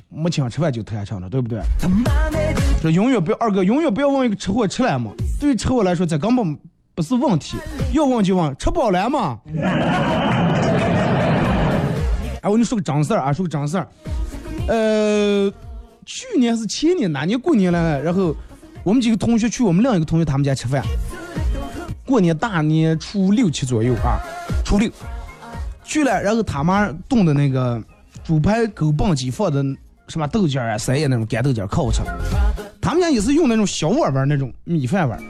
[0.09, 1.61] 没请吃饭就谈成的，对不对？
[2.83, 5.13] 说永远不要二哥，永远不要问一个吃货吃了吗？
[5.39, 6.59] 对于吃货来说，这根本
[6.95, 7.57] 不是问题，
[7.93, 9.39] 要问就问吃饱了吗？
[12.43, 13.87] 哎，我跟你说个真事儿啊，说个真事儿。
[14.71, 15.53] 呃，
[16.07, 18.01] 去年是前年哪年过年了？
[18.01, 18.33] 然后
[18.85, 20.85] 我们几个同学去我们另一个同学他们家吃饭，
[22.07, 24.21] 过年大年初六七左右啊，
[24.65, 24.89] 初六
[25.83, 27.83] 去了，然后他妈冻的那个
[28.23, 29.61] 猪排狗棒鸡放的
[30.07, 32.17] 什么豆角啊、三叶那种干豆角可好吃了。
[32.81, 35.21] 他们家也是用那种小碗碗那种米饭碗，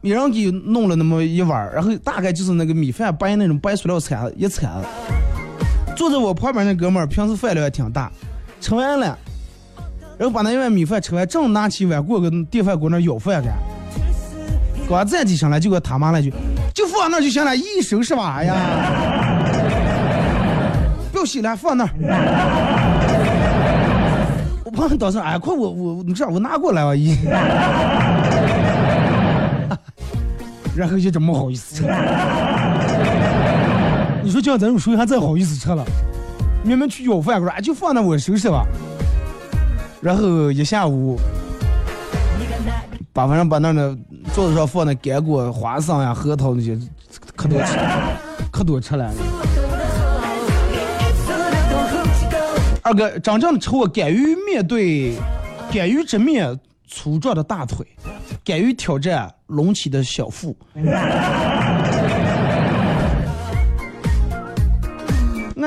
[0.00, 4.82] 一人给弄了那么一碗，然后大概就是那个米饭白那种白塑料铲一铲。
[5.98, 8.08] 坐在我旁边那哥们儿平时饭量也挺大，
[8.60, 9.18] 吃完了，
[10.16, 13.52] 然后把那一碗米饭吃完，正拿起碗过个电饭锅那舀饭干，
[14.88, 16.32] 刚站起上来就给他妈来句，
[16.72, 18.36] 就放那就行了，一手是吧？
[18.36, 18.54] 哎呀！
[21.10, 21.90] 不要洗了，放那儿。
[24.64, 27.16] 我朋友当时，哎，快我我你这样我拿过来吧，一。
[30.76, 31.82] 然后就真没好意思。
[34.28, 35.82] 你说叫咱们谁还再好意思吃了？
[36.62, 38.62] 明明去要饭，我说哎就放那我收拾吧。
[40.02, 41.18] 然后一下午，
[43.10, 43.96] 把反正把那的
[44.34, 46.78] 桌子上放的干果、花生呀、核桃那些，
[47.34, 47.78] 可多吃，
[48.52, 49.10] 可多吃了。
[52.82, 55.14] 二哥，真正的吃货敢于面对，
[55.72, 56.54] 敢于直面
[56.86, 57.78] 粗壮的大腿，
[58.44, 60.54] 敢于挑战隆起的小腹。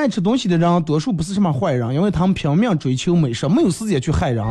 [0.01, 4.43] 爱吃东西的人，多数不是什么坏人，因为他们拼命追求美食，没有时间去害人。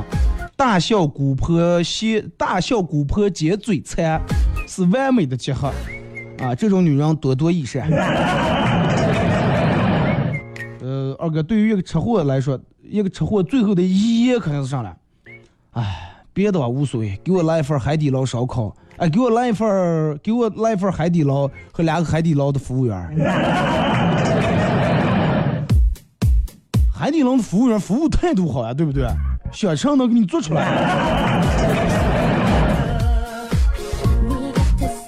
[0.56, 4.20] 大笑姑婆歇，大笑姑婆尖嘴馋，
[4.68, 5.72] 是完美的结合。
[6.38, 7.90] 啊，这种女人多多益善。
[10.80, 12.56] 呃，二哥，对于一个吃货来说，
[12.88, 14.96] 一个吃货最后的遗言肯定是啥了？
[15.72, 22.96] 哎，别的吧无所谓，给我来一份海底捞烧烤，哎，给我来一份，给我来一份海底捞和两个海底捞的服务员。
[27.00, 29.08] 海底捞的服务员服务态度好呀，对不对？
[29.50, 30.62] 想吃能给你做出来。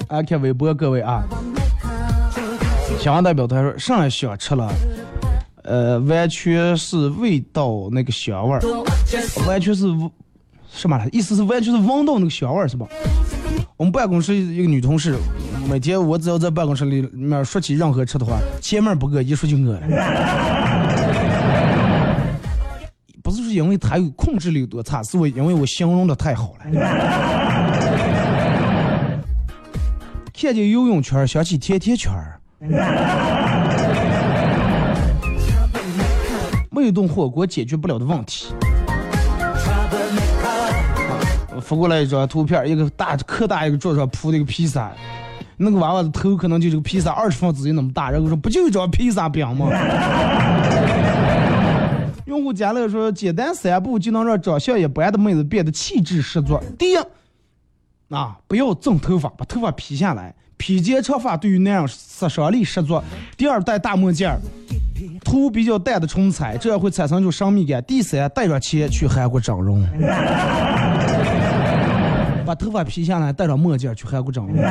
[0.09, 1.23] 啊，看微博各位啊，
[2.99, 4.73] 小王代表他说上来想吃了，
[5.65, 8.61] 呃，完全是味道那个香味儿，
[9.47, 9.83] 完全是
[10.73, 10.99] 什么？
[11.13, 12.87] 意思是完全是闻到那个香味儿是吧？
[13.77, 15.15] 我们办公室一个女同事，
[15.69, 20.62] 每天我只要在办公室里面说起任何吃的话，前面不饿，一说就饿了。
[23.53, 26.65] 因为他有控制力有多差，是我因为我形容的太好了。
[30.35, 32.41] 看见游泳圈想起甜甜圈儿，
[36.69, 38.47] 没有一顿火锅解决不了的问题。
[41.55, 44.91] 我发过来一张图片，一个大可大一个桌上铺的一个披萨，
[45.57, 49.69] 那个娃娃的头可能就这个披萨二十分之一那么大，然后说不就一张披萨饼吗？
[52.27, 56.57] 用户家乐说，简单三步就能让长相一般的妹子变得气质十足。
[56.79, 56.97] 第一，
[58.15, 63.03] 啊，不要整头发，把头发披下来，披肩长发对于男人杀伤力十足。
[63.37, 64.39] 第二，戴大墨镜儿，
[65.25, 67.83] 涂比较淡的唇彩，这样会产生一种神秘感。
[67.85, 69.85] 第三，带着钱去韩国整容，
[72.47, 74.57] 把头发披下来，戴上墨镜去韩国整容。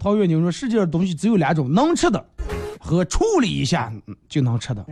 [0.00, 2.22] 陶月宁说，世界上东西只有两种，能吃的。
[2.84, 3.90] 和处理一下
[4.28, 4.84] 就能吃的。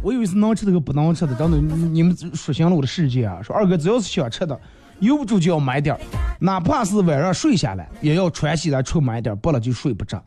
[0.00, 3.40] 我以为是能吃的和不能吃的，真的，你们说醒了我的世界啊！
[3.42, 4.56] 说二哥只要是想吃的，
[5.00, 5.98] 由不住就要买点，
[6.38, 10.22] 哪怕是晚上睡下来，也要穿起来出买点，不了就睡不着。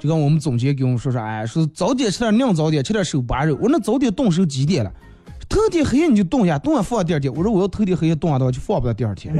[0.00, 3.54] 就跟我们总监给我们说说，哎，说早点吃点酿早点，吃点手扒肉。
[3.56, 4.90] 我说那早点动手几点了？
[5.50, 7.30] 头天黑夜你就动一下，动下放第二天。
[7.32, 9.34] 我说我要头天黑夜冻下的话，就放不到第二天。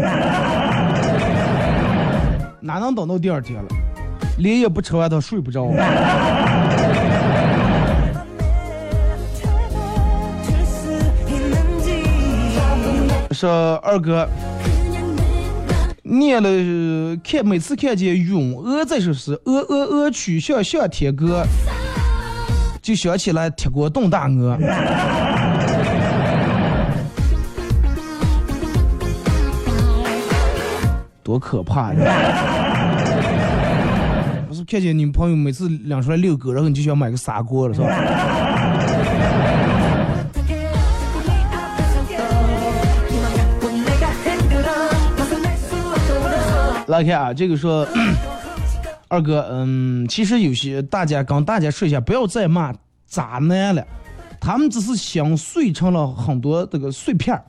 [2.66, 3.68] 哪能等到第二天了？
[4.38, 5.70] 连夜不吃完，他睡不着。
[13.30, 14.28] 说二哥
[16.02, 21.44] 念了，看每次看见咏鹅这首诗，鹅鹅鹅曲项向天歌，
[22.82, 24.58] 就想起来铁锅炖大鹅。
[31.22, 32.55] 多可怕呀！
[34.66, 37.86] 看见你们朋友每次领出来遛狗，然后你就想买个砂锅了，是吧？
[46.88, 47.86] 来看啊，这个说，
[49.08, 52.74] 二哥，嗯，其实有些大家跟大家说一下，不要再骂
[53.06, 53.86] 渣男了，
[54.40, 57.42] 他们只是想碎成了很多这个碎片儿，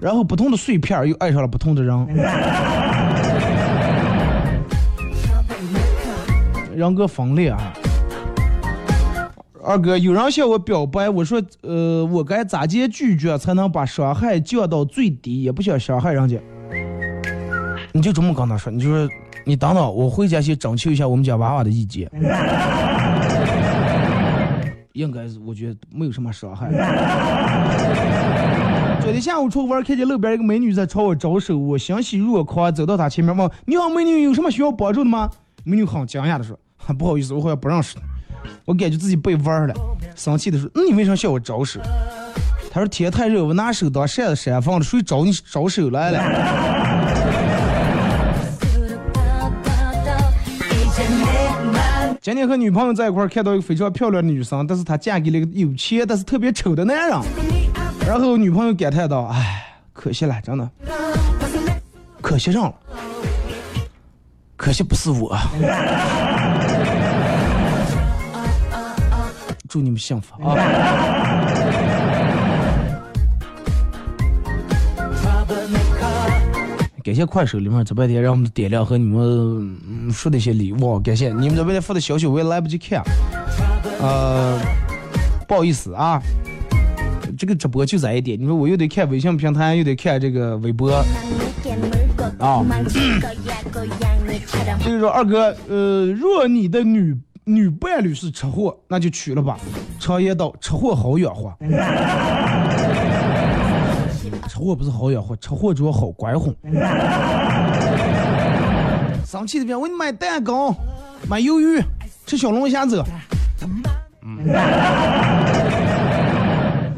[0.00, 2.06] 然后不同的碎片儿又爱上了不同的人。
[6.74, 7.72] 人格分裂啊！
[9.64, 16.36] 二哥，有人向我表白，我说，呃，我该咋接拒绝才能把伤害降到最低，也不想伤害人家。
[17.92, 19.08] 你就这么跟他说，你就说，
[19.44, 22.10] 你等等，我回家去征求一下我们家娃娃的意见。
[24.94, 26.68] 应该是，我觉得没有什么伤害。
[29.00, 35.30] 昨天下午出去玩，看见路边一个美女在朝我招手，我欣喜若狂，走到她前面问：“你好，美女，有什么需要帮助的吗？”
[35.64, 36.58] 美女很惊讶的说
[36.98, 37.96] ：“不好意思，我好像不认识。”
[38.64, 39.74] 我感觉自己被玩了，
[40.16, 41.80] 生气的说：“那你为啥向我招手？”
[42.72, 46.22] 他说：“天太热，我拿手当扇子扇风了，谁招你招手来了？”
[52.20, 57.20] 今天和女朋友在一块，看到一个非常漂亮的女生，但是她嫁给了一个有钱但是特别丑的男人。
[58.06, 60.70] 然后女朋友感叹道：“哎，可惜了，真的，
[62.20, 62.74] 可惜上了，
[64.62, 65.36] 可惜不是我。
[69.68, 70.54] ”祝你们幸福啊！
[77.02, 83.02] 感谢快手里面这半天让我们的点亮和你们说的一些礼物，感谢你们这半天发的消息我也来不及看，
[84.00, 84.60] 呃，
[85.48, 86.22] 不好意思啊，
[87.36, 91.04] 这个直播就这一点，你说我又得看微信平台，又得看这个微博，
[92.38, 92.62] 啊，
[94.84, 99.58] 这个说二哥，呃，若你的女女伴侣是吃货，那就娶了吧。
[99.98, 101.52] 常言道，吃货好养活。
[104.48, 106.54] 吃货不是好养活，吃货主要好拐哄。
[109.26, 110.74] 生气的边，我给你买蛋糕，
[111.28, 111.82] 买鱿鱼，
[112.26, 113.02] 吃小龙虾子。
[114.22, 114.44] 嗯，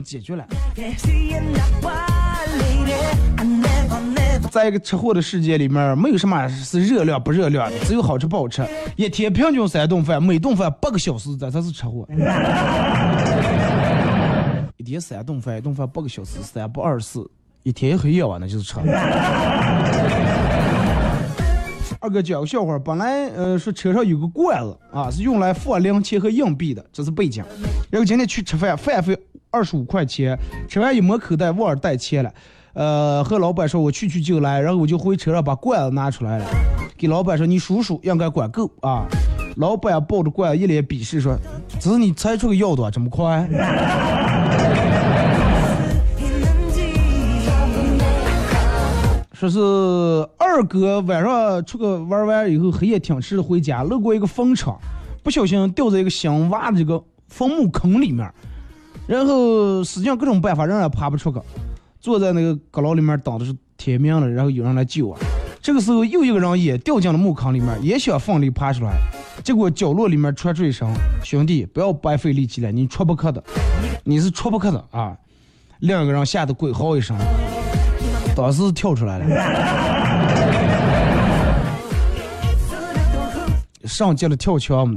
[0.02, 0.44] 解决了。
[4.54, 8.64] 在一个吃货的世界里面，没有什么是热量不热量的，只有好吃不好吃。
[8.94, 12.06] 一天平均三顿饭，每顿饭八个小时，这才是吃货。
[14.76, 17.28] 一天三顿饭，一顿饭八个小时，三不二十四，
[17.64, 18.76] 一天一黑夜晚那就是吃。
[21.98, 27.42] 二哥讲个笑话，本来呃说车上有个罐子啊，是用来放零钱和硬币的，这是背景。
[27.90, 29.18] 然后今天去吃饭，饭费
[29.50, 30.38] 二十五块钱，
[30.68, 32.32] 吃完一摸口袋忘了带钱了。
[32.74, 36.46] 呃，和老板说我去去就来，然后我就回车上把罐子拿出来了，
[36.96, 39.06] 给老板说你数数应该管够啊。
[39.56, 41.38] 老板抱着罐一脸鄙视说
[41.78, 43.48] ：“只是你猜出个要多这么快？”
[49.32, 49.58] 说是
[50.38, 54.76] 二哥晚上出去玩完以后，黑夜挺迟回家，路过一个坟场，
[55.22, 58.28] 不小心掉在一个新挖的这个坟墓坑里面，
[59.06, 61.38] 然后使尽各种办法仍然爬不出去，
[62.04, 65.16] 坐在那个阁楼里面等的是天明了，然后有人来救我。
[65.62, 68.92] 这个时候又一个人也掉进了木坑里面，也想奋力爬出来，
[69.42, 70.92] 结果角落里面传出一声
[71.24, 73.42] ：“兄弟，不要白费力气了，你出不去的，
[74.04, 75.16] 你是出不去的啊！”
[75.80, 77.16] 另一个人吓得鬼嚎一声，
[78.36, 79.24] 当时跳出来了，
[83.86, 84.94] 上街了跳墙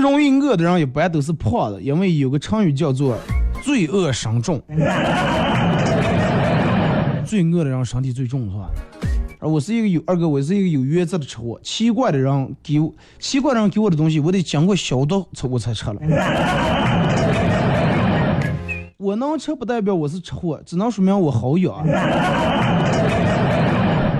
[0.00, 3.16] 容易饿的人一般都是胖的，因为有个成语叫做
[3.62, 4.60] “罪恶深重”。
[7.24, 8.70] 最饿的人身体最重，是吧？
[9.38, 11.58] 而我是一个有二哥，我是一个有原则的吃货。
[11.62, 15.96] 奇怪的人给我，奇怪的人给我的东西，我得经过消毒才我才吃了。
[18.96, 21.86] 我能吃不代表我是吃货，只能说明我好养。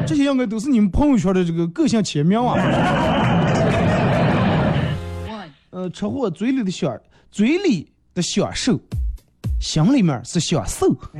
[0.06, 2.56] 这些应该都是你们朋友圈的这个个性签名啊。
[5.70, 6.98] 呃，吃货嘴里的享，
[7.30, 8.78] 嘴里的享受，
[9.60, 10.86] 心里面是享受。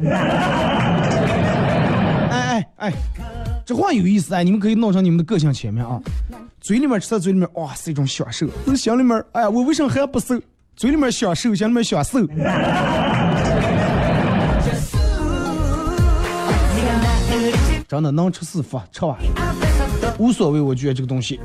[2.31, 2.93] 哎哎哎，
[3.65, 6.01] 这话有意思哎，你们可以弄成你们的个性签名啊。
[6.61, 10.41] 嘴里面吃在嘴里面，哇，是一种享受；是心里面，哎呀，我为什么还不瘦？
[10.75, 12.19] 嘴里面享受，心里面享受。
[17.87, 19.17] 真的能吃是福，吃吧，
[20.19, 20.61] 无所谓。
[20.61, 21.39] 我觉得这个东西。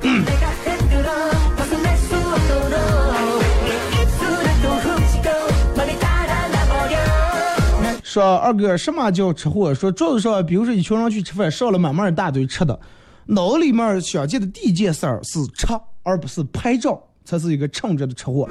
[8.16, 9.74] 说二哥，什么叫吃货？
[9.74, 12.80] 说桌子上，比如说一群人去吃饭，上了满满一大堆吃的，
[13.26, 15.66] 脑里面想见的第一件事儿是吃，
[16.02, 18.48] 而不是拍照，才是一个称职的吃货。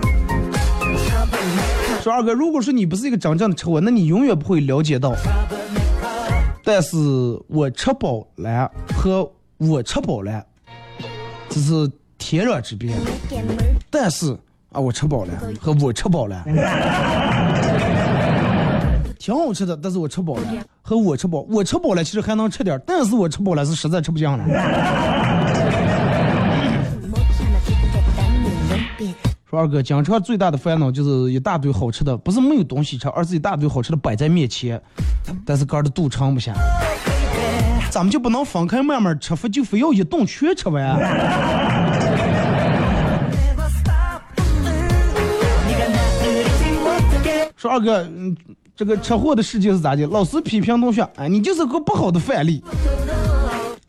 [2.03, 5.16] 说二哥，如果说你不是一个真正的吃货，那你永远不会了解到。
[6.63, 6.95] 但是
[7.47, 10.45] 我吃饱了和我吃饱了，
[11.49, 12.93] 这是天壤之别。
[13.89, 14.32] 但是
[14.72, 16.45] 啊，我吃饱了和我吃饱了。
[19.26, 20.41] 挺好吃的，但是我吃饱了，
[20.84, 24.45] 和我吃饱，我吃饱了其实还能吃点，但是我吃饱了是实在吃不下了。
[29.49, 34.80] 说二哥，经常最大的烦恼就是一大堆好吃的，不是没有东西吃，而是一大堆好吃的摆在面前，
[35.43, 36.53] 但是哥的肚撑不下。
[37.89, 40.99] 咱们就不能分开慢慢吃，非就非要一顿全吃完？
[47.55, 48.38] 说二哥，嗯。
[48.78, 50.05] 这个车祸的事情是咋的？
[50.07, 52.61] 老师批评同学，哎，你就是个不好的范例。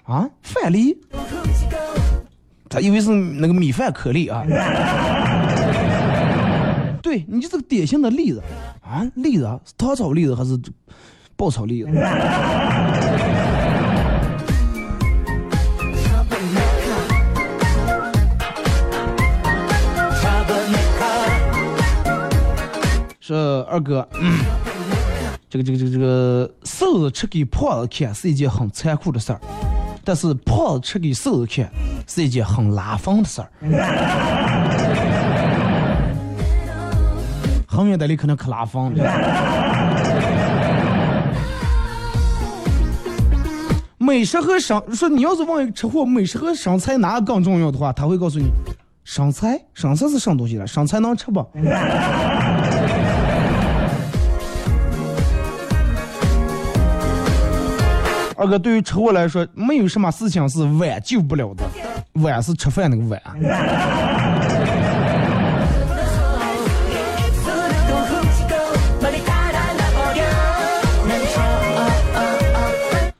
[0.05, 0.97] 啊，范例？
[2.69, 4.45] 他以为是那个米饭颗粒啊。
[7.03, 8.41] 对你就是个典型的例子
[8.81, 10.57] 啊，例子啊，糖炒栗子还是
[11.37, 11.91] 爆炒栗子？
[23.21, 24.39] 说二哥，嗯
[25.49, 29.41] 这个这个这个这个瘦子吃给胖子看是一件很残酷的事儿，
[30.05, 31.71] 但是胖子吃给瘦子看
[32.07, 33.49] 是一件很拉风的事儿。
[37.69, 39.05] 很远的里可能可拉风了。
[43.99, 48.47] 美食和生说你要是问吃货美食和生菜哪个更重要的话，他会告诉你，
[49.05, 50.67] 生菜，生菜是什么东西了？
[50.67, 51.41] 生菜能吃不？
[58.39, 61.65] 二哥，对于吃货来说，没有什么事情是碗救不了的，
[62.21, 63.19] 碗是吃饭那个碗。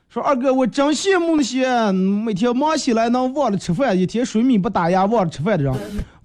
[0.07, 5.73] 说二哥，我真羡慕那些每天忙起来能忘了吃饭，一天水米不打牙忘了吃饭的人。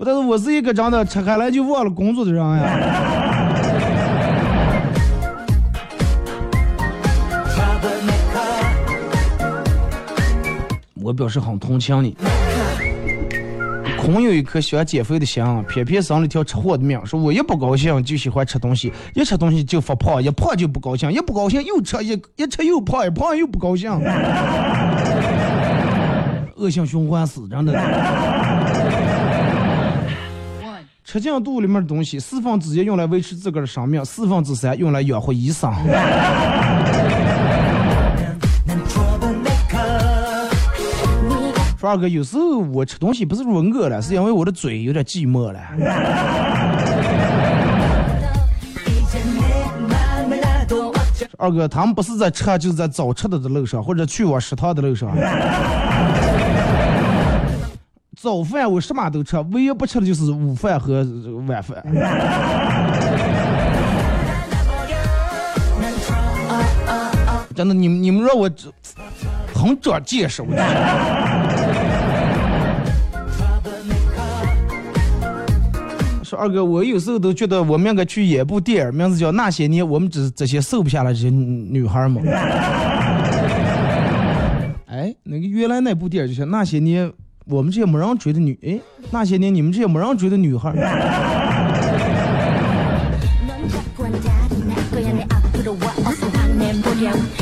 [0.05, 3.51] 但是我是一个真的吃开来就忘了工作的人呀。
[11.03, 12.16] 我表示很同情你。
[14.00, 17.00] 空有一颗想减肥的心，偏偏生了条吃货的命。
[17.07, 23.92] 说我一不高兴就喜欢吃东西，一吃东西就发胖，一胖就不高兴，一不高兴又吃，一一吃又胖，一胖又不高兴，
[26.57, 27.72] 恶性循环死，真的。
[31.05, 35.72] 吃进肚里面的东西，四分之一用来维持自个儿的生命，四分之三用来养活医生。
[41.89, 45.61] 二哥，有时候我吃东西不是说饿了，是因为我的嘴有点寂寞了。
[51.39, 55.11] 二哥，他们不是在吃，就是在找吃的的路上，或者去往食堂的路上。
[58.16, 61.05] 早饭我什么都吃，唯一不吃的就是午饭和
[61.49, 61.83] 晚饭。
[67.55, 68.49] 真的，你们你们让我
[69.62, 70.62] 很长见识，我觉得。
[76.24, 82.24] 说二哥，我有时候都觉得我们应该去演部电影，名字叫《那些年我们这这些瘦不下来这些女孩们》。
[84.88, 87.12] 哎，那个原来那部电影就是那些年
[87.44, 90.72] 我们这些没人追的女，哎，那些年你们这些没人追的女孩。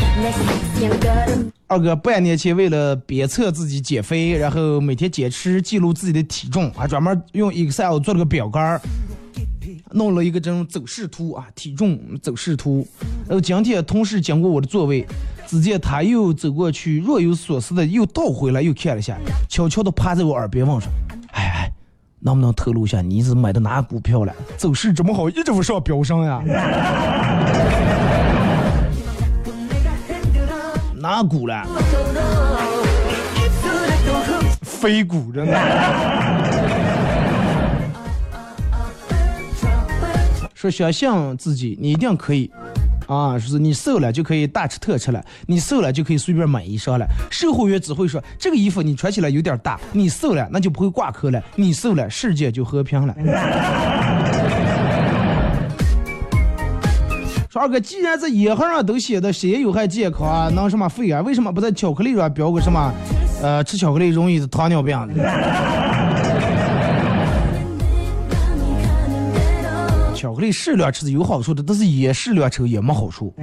[1.66, 8.58] 二哥半年前为了鞭策自己减肥，然后每天坚持记录自己的体重，还专门用 Excel 做了个表格，
[9.92, 12.86] 弄了一个这种走势图啊，体重走势图。
[13.28, 15.06] 然后今天同事经过我的座位，
[15.46, 19.16] 只见他又走过去，若有所思的又倒回来，又看了一下，
[19.48, 20.90] 悄悄的趴在我耳边问说
[21.30, 21.72] ：“哎哎，
[22.18, 24.34] 能不能透露一下你是买的哪股票了？
[24.56, 26.42] 走势这么好，一直往上飙升呀？”
[31.00, 31.66] 哪股了？
[34.62, 35.58] 飞股真的。
[40.54, 42.50] 说相信自己，你一定可以。
[43.06, 47.06] 啊，说是你瘦了就可以大吃特吃了，你瘦了就可以随便买衣裳了。
[47.30, 53.14] 售货员只会说这个衣服你穿起来有点大，你瘦了那就不会挂科了，你瘦了世界就和平了。
[57.50, 62.94] 说二哥，既然在烟盒上都写的谁有害健康啊，能什么肺癌，为什么不在巧克力上标个什么，
[63.42, 64.96] 呃，吃巧克力容易糖尿病？
[70.14, 73.34] 巧克力适量吃是有好处的，但是也适量吃也没好处。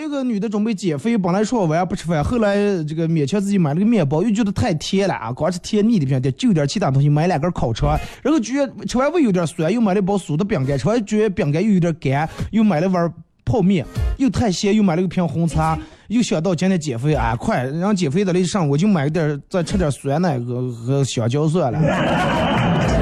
[0.00, 13.12] 说的呃某一个女的准备减肥，本来说晚上不吃饭，后来这个勉强自己买了个面包，又觉得太甜了啊，光是甜腻的不行，得就点其他东西，买两根烤肠，然后觉得吃完胃有点酸，又买了一包酥的饼干，吃完觉得饼干又有点干，又买了碗
[13.44, 13.84] 泡面，
[14.18, 15.78] 又太咸，又买了个瓶红茶，
[16.08, 22.99] 又想到今天减肥，啊，快让减肥的那上，我就买点再吃点酸奶和和香蕉算了。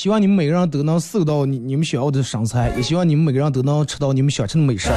[0.00, 4.90] 希望你们每个人都能瘦到你你们想要的身材，也希望你们每个人都能吃到你们想吃的美食。